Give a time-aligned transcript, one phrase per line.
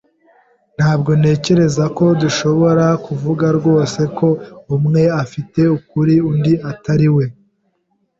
[0.77, 4.27] Ntabwo ntekereza ko dushobora kuvuga rwose ko
[4.75, 7.25] umwe afite ukuri undi atari we.